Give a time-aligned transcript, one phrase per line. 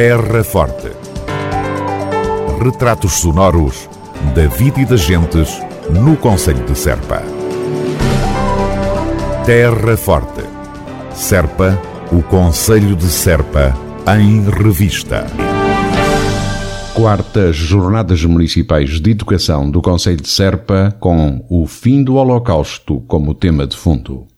[0.00, 0.92] Terra Forte.
[2.62, 3.90] Retratos sonoros
[4.32, 5.60] da vida e das gentes
[5.90, 7.20] no Conselho de Serpa.
[9.44, 10.44] Terra Forte.
[11.12, 11.76] Serpa,
[12.12, 13.76] o Conselho de Serpa,
[14.16, 15.26] em revista.
[16.94, 23.34] Quartas Jornadas Municipais de Educação do Conselho de Serpa com o fim do Holocausto como
[23.34, 24.28] tema de fundo.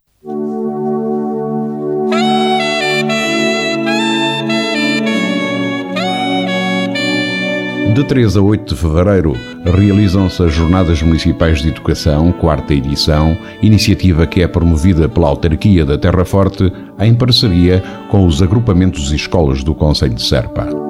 [7.94, 9.32] De 3 a 8 de fevereiro
[9.64, 15.98] realizam-se as Jornadas Municipais de Educação, quarta edição, iniciativa que é promovida pela Autarquia da
[15.98, 20.89] Terra Forte em parceria com os agrupamentos e escolas do Conselho de Serpa.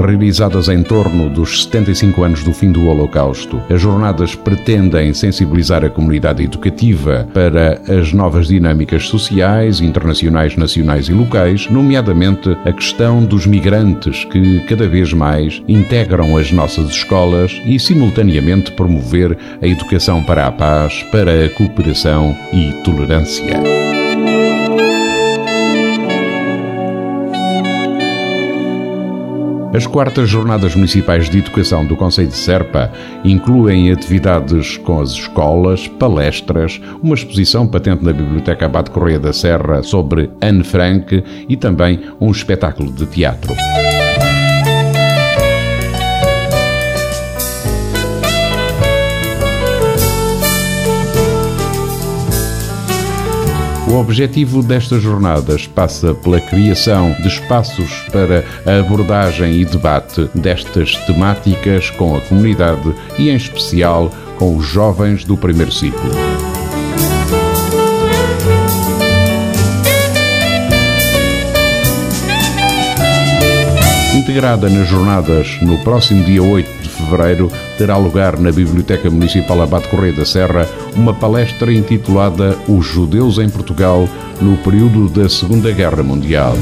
[0.00, 3.60] Realizadas em torno dos 75 anos do fim do Holocausto.
[3.70, 11.12] As jornadas pretendem sensibilizar a comunidade educativa para as novas dinâmicas sociais, internacionais, nacionais e
[11.12, 17.78] locais, nomeadamente a questão dos migrantes que cada vez mais integram as nossas escolas e,
[17.78, 23.79] simultaneamente, promover a educação para a paz, para a cooperação e tolerância.
[29.72, 32.90] As quartas Jornadas Municipais de Educação do Conselho de Serpa
[33.24, 39.80] incluem atividades com as escolas, palestras, uma exposição patente na Biblioteca Abate Correia da Serra
[39.84, 43.54] sobre Anne Frank e também um espetáculo de teatro.
[54.00, 61.90] Objetivo destas jornadas passa pela criação de espaços para a abordagem e debate destas temáticas
[61.90, 66.10] com a comunidade e, em especial, com os jovens do primeiro ciclo.
[74.16, 80.12] Integrada nas jornadas no próximo dia 8 fevereiro terá lugar na Biblioteca Municipal Abate Correia
[80.12, 84.08] da Serra uma palestra intitulada Os Judeus em Portugal
[84.40, 86.54] no período da Segunda Guerra Mundial.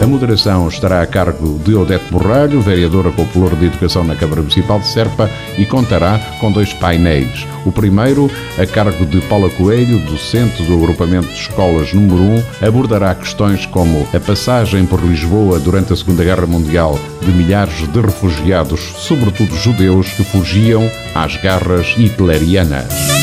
[0.00, 4.80] A moderação estará a cargo de Odete Borralho, vereadora popular de Educação na Câmara Municipal
[4.80, 5.28] de Serpa,
[5.58, 7.46] e contará com dois painéis.
[7.66, 12.22] O primeiro, a cargo de Paula Coelho, docente do Agrupamento de Escolas número
[12.62, 17.86] 1, abordará questões como a passagem por Lisboa durante a Segunda Guerra Mundial de milhares
[17.86, 23.19] de refugiados, sobretudo judeus, que fugiam às garras hitlerianas.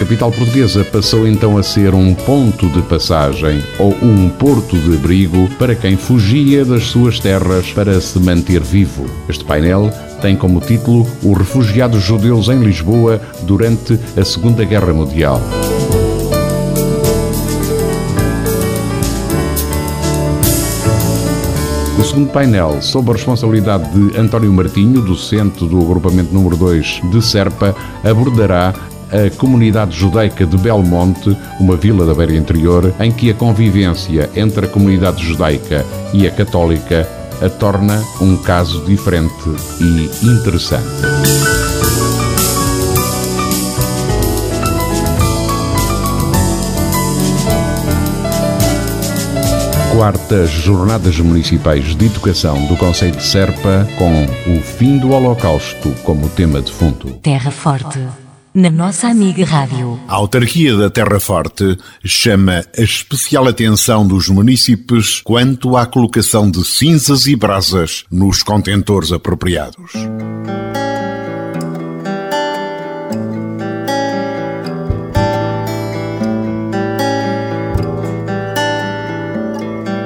[0.00, 5.46] Capital portuguesa passou então a ser um ponto de passagem ou um porto de abrigo
[5.58, 9.04] para quem fugia das suas terras para se manter vivo.
[9.28, 9.90] Este painel
[10.22, 15.38] tem como título Os Refugiados Judeus em Lisboa durante a Segunda Guerra Mundial.
[21.98, 27.20] O segundo painel, sob a responsabilidade de António Martinho, docente do agrupamento número 2 de
[27.22, 28.72] Serpa, abordará
[29.12, 34.66] a comunidade judaica de Belmonte, uma vila da Beira Interior, em que a convivência entre
[34.66, 37.08] a comunidade judaica e a católica
[37.42, 39.32] a torna um caso diferente
[39.80, 40.86] e interessante.
[50.00, 56.26] quartas Jornadas Municipais de Educação do Conselho de Serpa com o fim do Holocausto como
[56.30, 57.10] tema de fundo.
[57.20, 57.98] Terra Forte
[58.54, 59.98] na nossa amiga Rádio.
[60.08, 66.64] A autarquia da Terra Forte chama a especial atenção dos munícipes quanto à colocação de
[66.64, 69.92] cinzas e brasas nos contentores apropriados.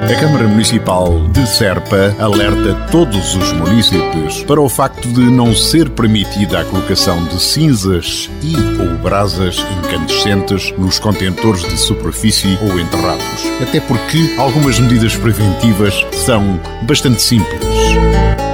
[0.05, 5.89] A Câmara Municipal de Serpa alerta todos os municípios para o facto de não ser
[5.89, 13.45] permitida a colocação de cinzas e ou brasas incandescentes nos contentores de superfície ou enterrados,
[13.59, 18.44] até porque algumas medidas preventivas são bastante simples.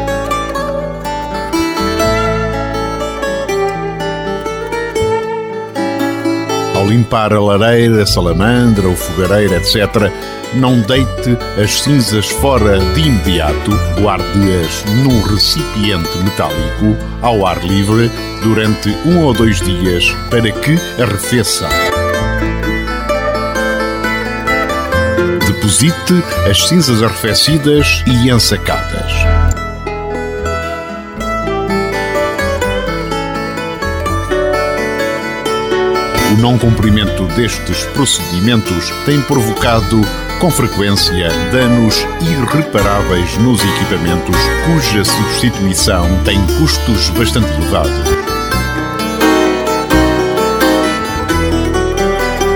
[6.81, 10.11] Ao limpar a lareira, a salamandra, o fogareiro, etc.,
[10.55, 13.69] não deite as cinzas fora de imediato,
[14.01, 18.09] guarde-as num recipiente metálico ao ar livre
[18.41, 21.69] durante um ou dois dias para que arrefeçam.
[25.45, 29.40] deposite as cinzas arrefecidas e ensacadas.
[36.31, 39.99] O não cumprimento destes procedimentos tem provocado,
[40.39, 47.91] com frequência, danos irreparáveis nos equipamentos cuja substituição tem custos bastante elevados.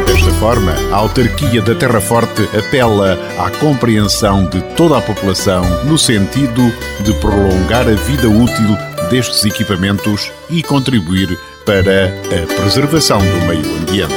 [0.08, 5.98] Desta forma, a autarquia da Terra Forte apela à compreensão de toda a população no
[5.98, 8.78] sentido de prolongar a vida útil
[9.10, 14.14] destes equipamentos e contribuir para a preservação do meio ambiente.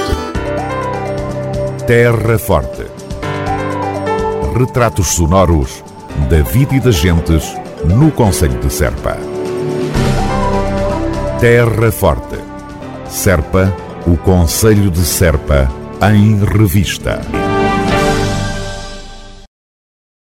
[1.87, 2.87] Terra Forte.
[4.55, 5.83] Retratos sonoros
[6.29, 7.57] da vida e das gentes
[7.87, 9.17] no Conselho de Serpa.
[11.41, 12.39] Terra Forte.
[13.09, 13.75] Serpa,
[14.07, 15.73] o Conselho de Serpa,
[16.13, 17.21] em revista.